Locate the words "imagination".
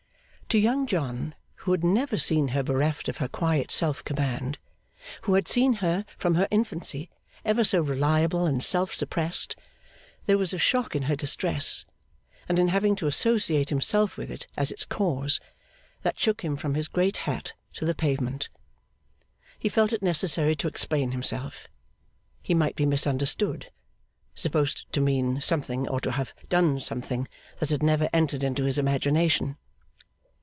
28.77-29.55